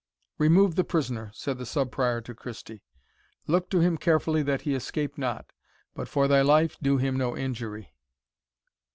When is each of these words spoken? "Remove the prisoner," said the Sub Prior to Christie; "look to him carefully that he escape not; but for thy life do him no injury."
"Remove 0.39 0.73
the 0.73 0.83
prisoner," 0.83 1.29
said 1.31 1.59
the 1.59 1.65
Sub 1.67 1.91
Prior 1.91 2.21
to 2.21 2.33
Christie; 2.33 2.81
"look 3.45 3.69
to 3.69 3.81
him 3.81 3.97
carefully 3.99 4.41
that 4.41 4.61
he 4.61 4.73
escape 4.73 5.15
not; 5.15 5.51
but 5.93 6.07
for 6.07 6.27
thy 6.27 6.41
life 6.41 6.75
do 6.81 6.97
him 6.97 7.15
no 7.15 7.37
injury." 7.37 7.93